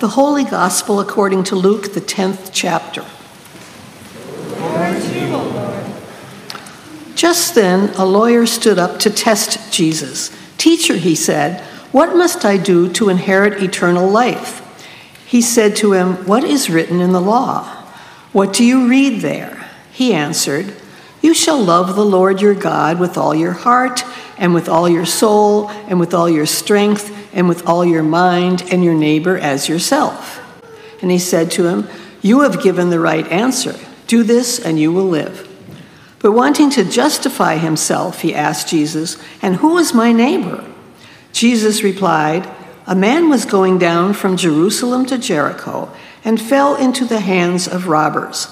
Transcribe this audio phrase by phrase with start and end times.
[0.00, 3.04] The Holy Gospel according to Luke, the 10th chapter.
[7.14, 10.30] Just then, a lawyer stood up to test Jesus.
[10.58, 14.62] Teacher, he said, what must I do to inherit eternal life?
[15.24, 17.62] He said to him, What is written in the law?
[18.32, 19.70] What do you read there?
[19.92, 20.74] He answered,
[21.24, 24.04] You shall love the Lord your God with all your heart,
[24.36, 28.62] and with all your soul, and with all your strength, and with all your mind,
[28.70, 30.38] and your neighbor as yourself.
[31.00, 31.88] And he said to him,
[32.20, 33.74] You have given the right answer.
[34.06, 35.48] Do this, and you will live.
[36.18, 40.62] But wanting to justify himself, he asked Jesus, And who is my neighbor?
[41.32, 42.46] Jesus replied,
[42.86, 45.90] A man was going down from Jerusalem to Jericho
[46.22, 48.48] and fell into the hands of robbers,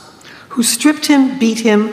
[0.49, 1.93] who stripped him, beat him,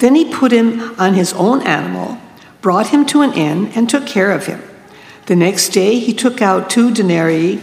[0.00, 2.18] Then he put him on his own animal,
[2.62, 4.62] brought him to an inn, and took care of him.
[5.26, 7.60] The next day he took out two denarii,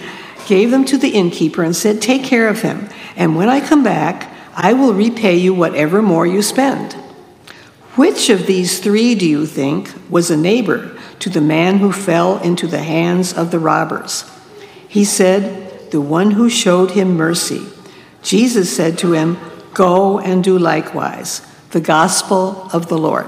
[0.47, 3.83] gave them to the innkeeper, and said, Take care of him, and when I come
[3.83, 6.93] back, I will repay you whatever more you spend.
[7.95, 12.38] Which of these three, do you think, was a neighbor to the man who fell
[12.38, 14.30] into the hands of the robbers?
[14.88, 17.65] He said, The one who showed him mercy.
[18.21, 19.38] Jesus said to him,
[19.73, 21.41] Go and do likewise.
[21.71, 23.27] The Gospel of the Lord.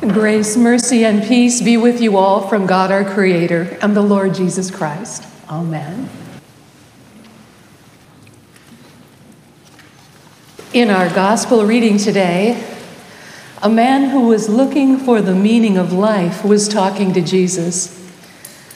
[0.00, 4.34] Grace, mercy, and peace be with you all from God our Creator and the Lord
[4.34, 5.26] Jesus Christ.
[5.48, 6.08] Amen.
[10.72, 12.64] In our gospel reading today,
[13.60, 18.09] a man who was looking for the meaning of life was talking to Jesus.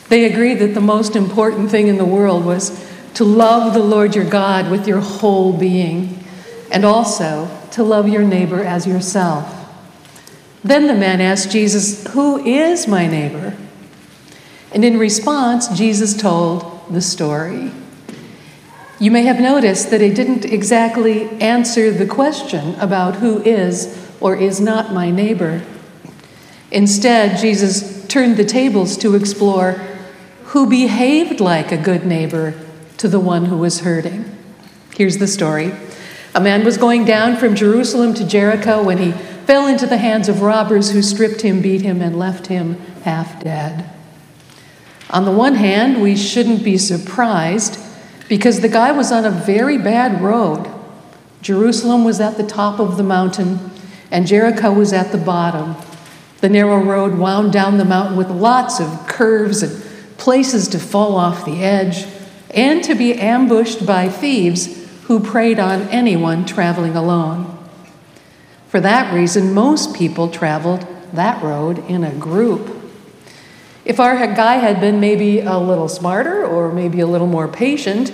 [0.09, 2.85] They agreed that the most important thing in the world was
[3.15, 6.25] to love the Lord your God with your whole being,
[6.71, 9.51] and also to love your neighbor as yourself.
[10.63, 13.57] Then the man asked Jesus, Who is my neighbor?
[14.73, 17.71] And in response, Jesus told the story.
[18.99, 24.37] You may have noticed that he didn't exactly answer the question about who is or
[24.37, 25.63] is not my neighbor.
[26.71, 29.81] Instead, Jesus turned the tables to explore
[30.55, 32.55] who behaved like a good neighbor
[32.97, 34.25] to the one who was hurting.
[34.95, 35.73] Here's the story
[36.33, 39.11] A man was going down from Jerusalem to Jericho when he
[39.47, 43.43] fell into the hands of robbers who stripped him, beat him, and left him half
[43.43, 43.91] dead.
[45.11, 47.77] On the one hand, we shouldn't be surprised
[48.29, 50.73] because the guy was on a very bad road.
[51.43, 53.73] Jerusalem was at the top of the mountain,
[54.09, 55.75] and Jericho was at the bottom.
[56.43, 59.84] The narrow road wound down the mountain with lots of curves and
[60.17, 62.07] places to fall off the edge,
[62.51, 67.51] and to be ambushed by thieves who preyed on anyone traveling alone.
[68.69, 72.75] For that reason, most people traveled that road in a group.
[73.85, 78.13] If our guy had been maybe a little smarter or maybe a little more patient,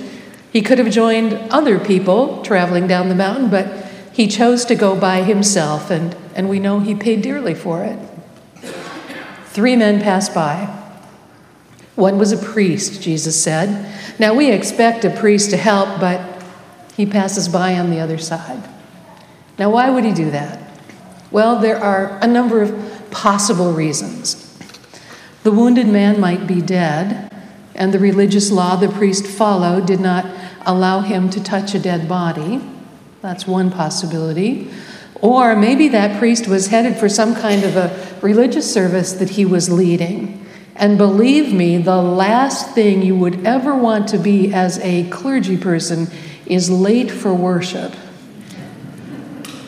[0.53, 4.97] he could have joined other people traveling down the mountain, but he chose to go
[4.99, 7.99] by himself, and, and we know he paid dearly for it.
[9.47, 10.80] Three men passed by.
[11.97, 13.93] One was a priest, Jesus said.
[14.19, 16.43] Now we expect a priest to help, but
[16.97, 18.63] he passes by on the other side.
[19.59, 20.59] Now, why would he do that?
[21.31, 24.47] Well, there are a number of possible reasons.
[25.43, 27.33] The wounded man might be dead,
[27.75, 30.27] and the religious law the priest followed did not
[30.67, 32.61] allow him to touch a dead body.
[33.23, 34.71] That's one possibility.
[35.21, 39.45] Or maybe that priest was headed for some kind of a religious service that he
[39.45, 40.47] was leading.
[40.77, 45.57] And believe me, the last thing you would ever want to be as a clergy
[45.57, 46.09] person
[46.47, 47.95] is late for worship.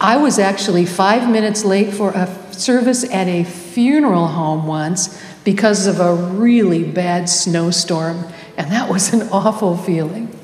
[0.00, 5.86] I was actually five minutes late for a service at a funeral home once because
[5.86, 8.26] of a really bad snowstorm,
[8.56, 10.36] and that was an awful feeling.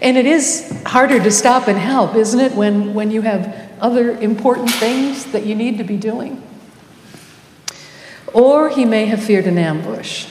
[0.00, 4.18] And it is harder to stop and help, isn't it, when, when you have other
[4.18, 6.42] important things that you need to be doing?
[8.32, 10.26] Or he may have feared an ambush.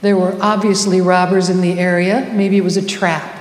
[0.00, 2.30] There were obviously robbers in the area.
[2.32, 3.34] Maybe it was a trap.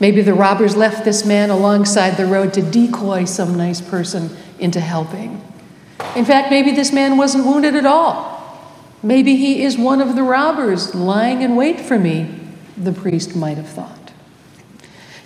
[0.00, 4.80] Maybe the robbers left this man alongside the road to decoy some nice person into
[4.80, 5.42] helping.
[6.16, 8.40] In fact, maybe this man wasn't wounded at all.
[9.02, 12.40] Maybe he is one of the robbers lying in wait for me,
[12.76, 14.12] the priest might have thought.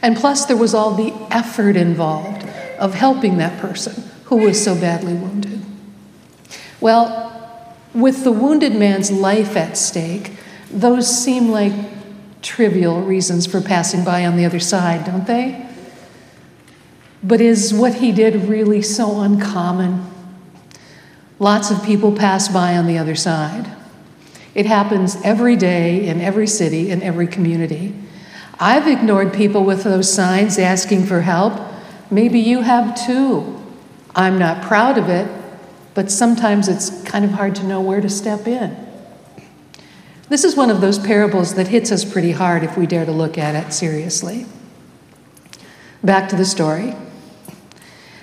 [0.03, 2.45] And plus, there was all the effort involved
[2.79, 5.63] of helping that person who was so badly wounded.
[6.81, 7.24] Well,
[7.95, 10.33] with the wounded man's life at stake,
[10.71, 11.73] those seem like
[12.43, 15.67] trivial reasons for passing by on the other side, don't they?
[17.23, 20.11] But is what he did really so uncommon?
[21.39, 23.71] Lots of people pass by on the other side.
[24.55, 27.95] It happens every day in every city, in every community.
[28.61, 31.61] I've ignored people with those signs asking for help.
[32.11, 33.61] Maybe you have too.
[34.15, 35.29] I'm not proud of it,
[35.95, 38.77] but sometimes it's kind of hard to know where to step in.
[40.29, 43.13] This is one of those parables that hits us pretty hard if we dare to
[43.13, 44.47] look at it seriously.
[46.03, 46.95] Back to the story.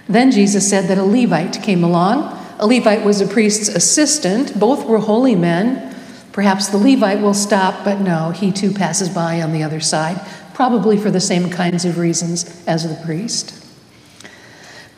[0.07, 2.38] Then Jesus said that a Levite came along.
[2.59, 4.59] A Levite was a priest's assistant.
[4.59, 5.95] Both were holy men.
[6.31, 10.19] Perhaps the Levite will stop, but no, he too passes by on the other side,
[10.53, 13.61] probably for the same kinds of reasons as the priest.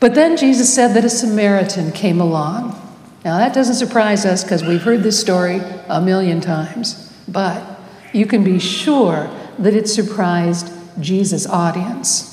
[0.00, 2.80] But then Jesus said that a Samaritan came along.
[3.24, 7.80] Now, that doesn't surprise us because we've heard this story a million times, but
[8.12, 10.70] you can be sure that it surprised
[11.00, 12.30] Jesus' audience.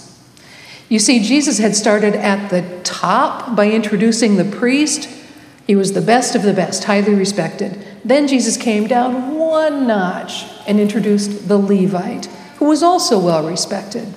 [0.89, 5.07] You see, Jesus had started at the top by introducing the priest.
[5.65, 7.81] He was the best of the best, highly respected.
[8.03, 12.25] Then Jesus came down one notch and introduced the Levite,
[12.57, 14.13] who was also well respected.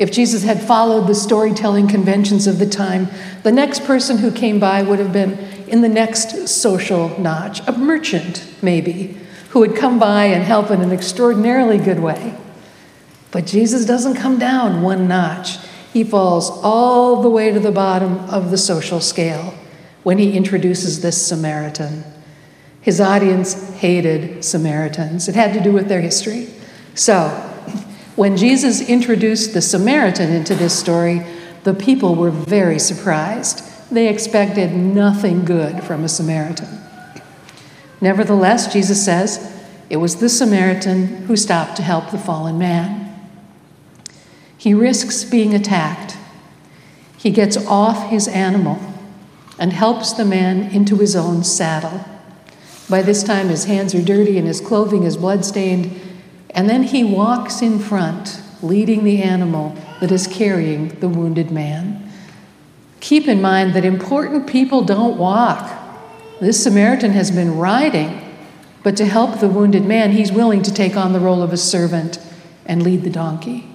[0.00, 3.08] If Jesus had followed the storytelling conventions of the time,
[3.42, 5.32] the next person who came by would have been
[5.68, 9.14] in the next social notch, a merchant, maybe,
[9.50, 12.34] who would come by and help in an extraordinarily good way.
[13.30, 15.58] But Jesus doesn't come down one notch
[15.92, 19.52] he falls all the way to the bottom of the social scale
[20.02, 22.04] when he introduces this Samaritan.
[22.80, 26.48] His audience hated Samaritans, it had to do with their history.
[26.94, 27.49] So,
[28.20, 31.22] when Jesus introduced the Samaritan into this story,
[31.64, 33.62] the people were very surprised.
[33.90, 36.68] They expected nothing good from a Samaritan.
[37.98, 39.58] Nevertheless, Jesus says,
[39.88, 43.18] it was the Samaritan who stopped to help the fallen man.
[44.58, 46.18] He risks being attacked.
[47.16, 48.78] He gets off his animal
[49.58, 52.04] and helps the man into his own saddle.
[52.86, 55.98] By this time, his hands are dirty and his clothing is bloodstained,
[56.54, 62.10] and then he walks in front, leading the animal that is carrying the wounded man.
[63.00, 65.78] Keep in mind that important people don't walk.
[66.40, 68.20] This Samaritan has been riding,
[68.82, 71.56] but to help the wounded man, he's willing to take on the role of a
[71.56, 72.18] servant
[72.66, 73.66] and lead the donkey.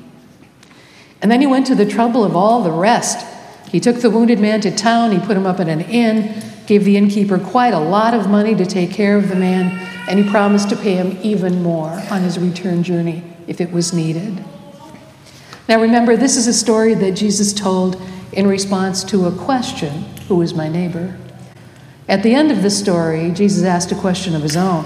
[1.21, 3.25] And then he went to the trouble of all the rest.
[3.69, 6.85] He took the wounded man to town, he put him up at an inn, gave
[6.85, 10.29] the innkeeper quite a lot of money to take care of the man, and he
[10.29, 14.43] promised to pay him even more on his return journey if it was needed.
[15.67, 20.41] Now remember, this is a story that Jesus told in response to a question Who
[20.41, 21.17] is my neighbor?
[22.07, 24.83] At the end of the story, Jesus asked a question of his own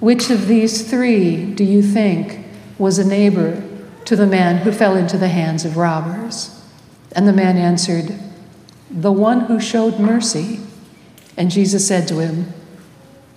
[0.00, 2.46] Which of these three do you think
[2.78, 3.62] was a neighbor
[4.04, 6.60] to the man who fell into the hands of robbers.
[7.12, 8.18] And the man answered,
[8.90, 10.60] The one who showed mercy.
[11.36, 12.52] And Jesus said to him,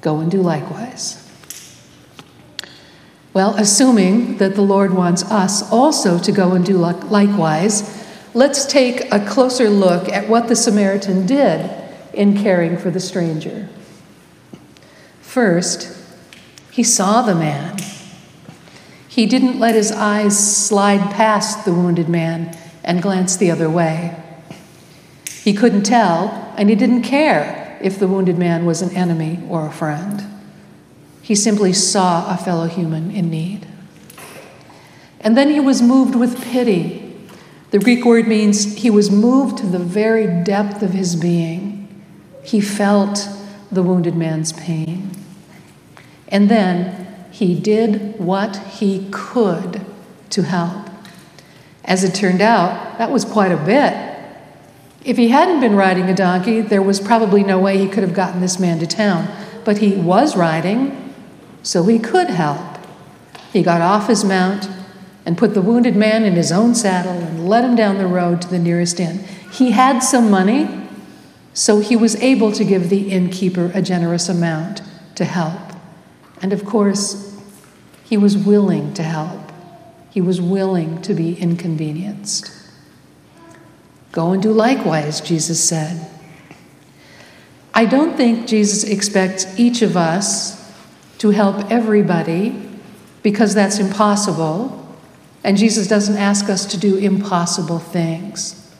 [0.05, 1.27] Go and do likewise.
[3.33, 9.11] Well, assuming that the Lord wants us also to go and do likewise, let's take
[9.11, 11.71] a closer look at what the Samaritan did
[12.13, 13.67] in caring for the stranger.
[15.21, 15.97] First,
[16.69, 17.75] he saw the man
[19.07, 24.15] he didn't let his eyes slide past the wounded man and glance the other way.
[25.41, 29.67] He couldn't tell, and he didn't care if the wounded man was an enemy or
[29.67, 30.23] a friend.
[31.21, 33.67] He simply saw a fellow human in need.
[35.19, 37.15] And then he was moved with pity.
[37.71, 42.03] The Greek word means he was moved to the very depth of his being.
[42.43, 43.27] He felt
[43.71, 45.09] the wounded man's pain.
[46.27, 49.81] And then he did what he could
[50.29, 50.89] to help.
[51.83, 54.04] As it turned out, that was quite a bit.
[55.05, 58.15] If he hadn't been riding a donkey, there was probably no way he could have
[58.15, 59.31] gotten this man to town.
[59.63, 61.13] But he was riding,
[61.61, 62.79] so he could help.
[63.53, 64.67] He got off his mount
[65.23, 68.41] and put the wounded man in his own saddle and led him down the road
[68.41, 69.19] to the nearest inn.
[69.51, 70.87] He had some money,
[71.53, 74.81] so he was able to give the innkeeper a generous amount
[75.15, 75.61] to help.
[76.41, 77.39] And of course,
[78.03, 79.51] he was willing to help,
[80.09, 82.54] he was willing to be inconvenienced.
[84.15, 86.09] Go and do likewise, Jesus said.
[87.73, 90.73] I don't think Jesus expects each of us
[91.17, 92.57] to help everybody
[93.23, 94.87] because that's impossible.
[95.43, 98.73] And Jesus doesn't ask us to do impossible things.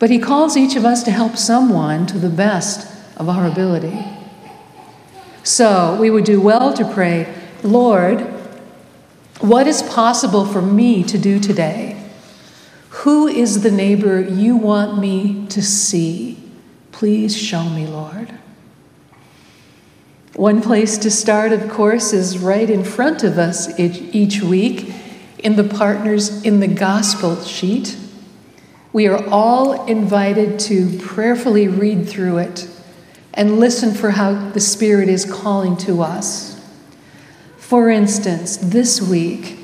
[0.00, 4.04] But he calls each of us to help someone to the best of our ability.
[5.44, 7.32] So we would do well to pray,
[7.62, 8.22] Lord,
[9.38, 12.01] what is possible for me to do today?
[13.02, 16.38] Who is the neighbor you want me to see?
[16.92, 18.32] Please show me, Lord.
[20.36, 24.94] One place to start, of course, is right in front of us each week
[25.40, 27.98] in the Partners in the Gospel sheet.
[28.92, 32.68] We are all invited to prayerfully read through it
[33.34, 36.64] and listen for how the Spirit is calling to us.
[37.56, 39.58] For instance, this week,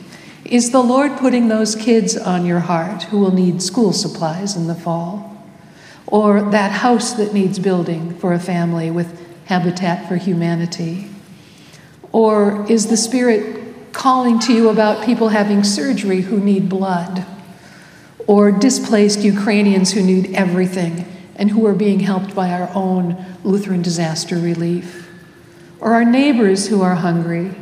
[0.49, 4.67] is the Lord putting those kids on your heart who will need school supplies in
[4.67, 5.37] the fall?
[6.07, 11.11] Or that house that needs building for a family with Habitat for Humanity?
[12.13, 17.27] Or is the Spirit calling to you about people having surgery who need blood?
[18.27, 23.83] Or displaced Ukrainians who need everything and who are being helped by our own Lutheran
[23.83, 25.11] disaster relief?
[25.79, 27.55] Or our neighbors who are hungry?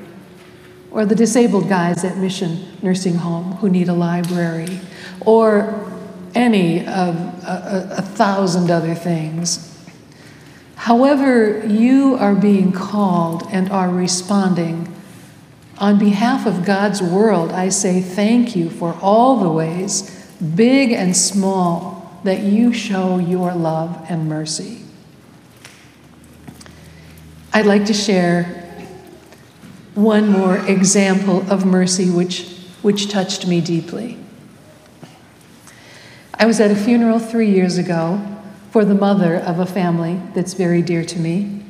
[0.97, 4.81] Or the disabled guys at Mission Nursing Home who need a library,
[5.21, 5.93] or
[6.35, 9.79] any of a, a, a thousand other things.
[10.77, 14.91] However, you are being called and are responding.
[15.77, 21.15] On behalf of God's world, I say thank you for all the ways, big and
[21.15, 24.81] small, that you show your love and mercy.
[27.53, 28.56] I'd like to share
[29.97, 32.47] one more example of mercy which,
[32.83, 34.19] which touched me deeply.
[36.35, 38.21] I was at a funeral three years ago
[38.71, 41.63] for the mother of a family that's very dear to me.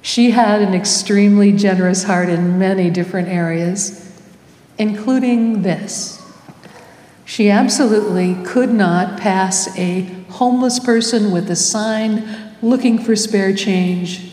[0.00, 4.18] She had an extremely generous heart in many different areas,
[4.78, 6.22] including this.
[7.26, 14.32] She absolutely could not pass a homeless person with a sign looking for spare change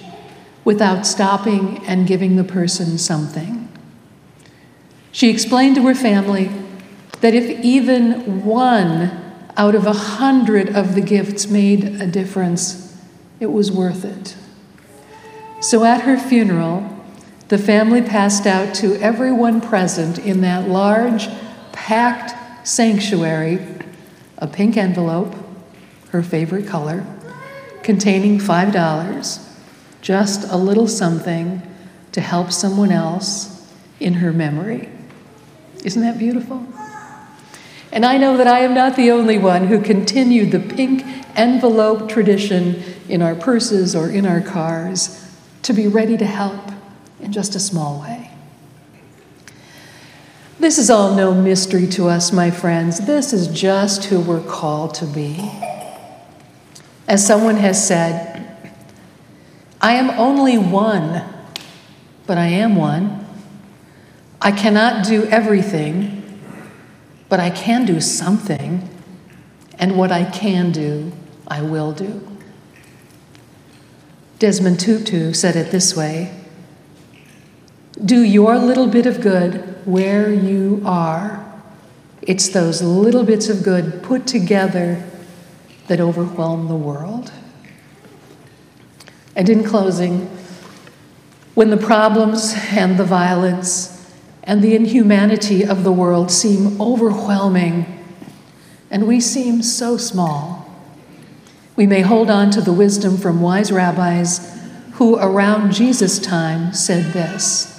[0.63, 3.67] without stopping and giving the person something.
[5.12, 6.50] She explained to her family
[7.22, 9.20] that if even one
[9.55, 12.98] out of a hundred of the gifts made a difference,
[13.39, 14.36] it was worth it.
[15.62, 16.89] So at her funeral,
[17.50, 21.27] the family passed out to everyone present in that large,
[21.72, 23.60] packed sanctuary
[24.39, 25.34] a pink envelope,
[26.10, 27.05] her favorite color,
[27.82, 29.52] containing $5
[30.03, 31.62] just a little something
[32.12, 33.65] to help someone else
[34.01, 34.89] in her memory.
[35.83, 36.67] Isn't that beautiful?
[37.91, 41.05] And I know that I am not the only one who continued the pink
[41.36, 45.19] envelope tradition in our purses or in our cars
[45.62, 46.72] to be ready to help
[47.22, 48.29] in just a small way.
[50.60, 53.05] This is all no mystery to us, my friends.
[53.05, 55.50] This is just who we're called to be.
[57.07, 58.52] As someone has said,
[59.84, 61.24] I am only one,
[62.25, 63.28] but I am one.
[64.42, 66.40] I cannot do everything,
[67.28, 68.90] but I can do something.
[69.78, 71.12] And what I can do,
[71.50, 72.25] I will do.
[74.40, 76.34] Desmond Tutu said it this way
[78.04, 81.44] Do your little bit of good where you are.
[82.22, 85.04] It's those little bits of good put together
[85.88, 87.34] that overwhelm the world.
[89.36, 90.28] And in closing,
[91.56, 94.12] when the problems and the violence
[94.44, 97.86] and the inhumanity of the world seem overwhelming
[98.92, 100.70] and we seem so small,
[101.75, 104.52] we may hold on to the wisdom from wise rabbis
[104.94, 107.70] who, around Jesus' time, said this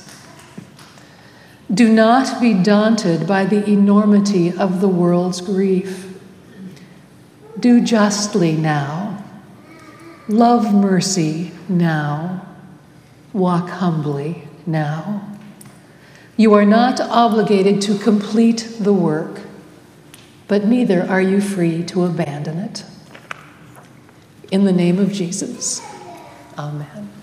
[1.72, 6.12] Do not be daunted by the enormity of the world's grief.
[7.60, 9.03] Do justly now
[10.28, 12.46] Love mercy now.
[13.34, 15.28] Walk humbly now.
[16.36, 19.42] You are not obligated to complete the work,
[20.48, 22.84] but neither are you free to abandon it.
[24.50, 25.82] In the name of Jesus,
[26.58, 27.13] amen.